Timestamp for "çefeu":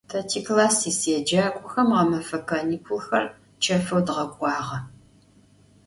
3.63-3.99